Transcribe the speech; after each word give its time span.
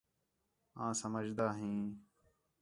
آں 0.81 0.91
سمجھدا 1.01 1.47
ھیں 1.59 1.79